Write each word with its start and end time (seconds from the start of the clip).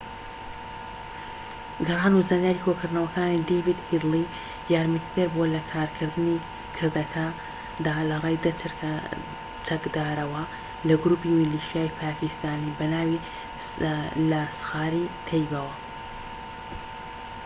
گەڕان 1.87 2.13
و 2.19 2.27
زانیاری 2.29 2.63
کۆکردنەوەکانی 2.65 3.45
دەیڤد 3.49 3.79
هیدلی 3.89 4.25
یارمەتیدەر 4.73 5.27
بووە 5.33 5.47
لەکردنی 5.55 6.43
کردەکەدا 6.75 7.95
لەڕێی 8.09 8.37
١٠ 8.43 8.69
چەکدارەوە 9.67 10.43
لە 10.87 10.95
گروپی 11.03 11.35
میلیشیای 11.39 11.95
پاکیستانی 12.01 12.75
بەناوی 12.77 13.17
لاسخار-ی-تەیبە 14.29 15.63